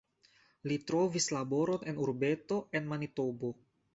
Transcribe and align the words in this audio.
Li 0.71 0.77
trovis 0.91 1.27
laboron 1.35 1.85
en 1.93 2.01
urbeto 2.05 2.59
en 2.79 2.91
Manitobo. 2.95 3.53